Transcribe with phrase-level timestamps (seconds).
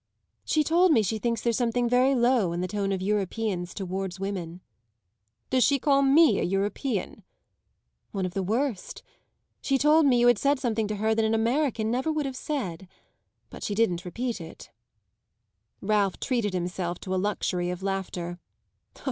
[0.43, 4.19] "She told me she thinks there's something very low in the tone of Europeans towards
[4.19, 4.61] women."
[5.51, 7.21] "Does she call me a European?"
[8.11, 9.03] "One of the worst.
[9.61, 12.35] She told me you had said to her something that an American never would have
[12.35, 12.87] said.
[13.51, 14.71] But she didn't repeat it."
[15.81, 18.39] Ralph treated himself to a luxury of laughter.